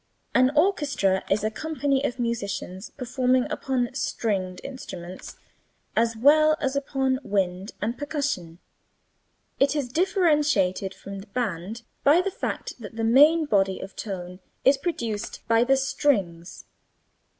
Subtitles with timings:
[0.33, 5.37] An orchestra is a company of musicians performing upon stringed instruments
[5.95, 8.57] as well as upon wind and percussion.
[9.59, 14.39] It is differentiated from the band by the fact that the main body of tone
[14.65, 16.65] is produced by the strings.